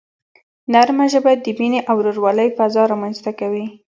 [0.73, 3.65] نرمه ژبه د مینې او ورورولۍ فضا رامنځته کوي.